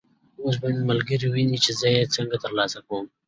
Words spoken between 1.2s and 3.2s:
وویني چې زه یې څنګه تر لاسه کوم.